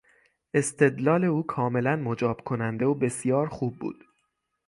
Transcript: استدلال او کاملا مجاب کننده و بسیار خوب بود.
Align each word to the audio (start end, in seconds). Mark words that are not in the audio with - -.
استدلال 0.53 1.23
او 1.25 1.43
کاملا 1.45 1.95
مجاب 1.95 2.41
کننده 2.43 2.85
و 2.85 2.93
بسیار 2.93 3.47
خوب 3.47 3.79
بود. 3.79 4.05